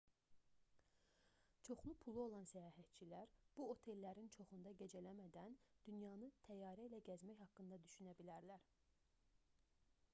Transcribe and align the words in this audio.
çoxlu 1.67 1.91
pulu 2.05 2.21
olan 2.27 2.47
səyahətçilər 2.51 3.35
bu 3.59 3.67
otellərin 3.73 4.31
çoxunda 4.35 4.73
gecələmədən 4.79 5.57
dünyanı 5.89 6.29
təyyarə 6.47 6.87
ilə 6.89 7.01
gəzmək 7.11 7.43
haqqında 7.45 7.79
düşünə 7.85 8.15
bilərlər 8.23 8.65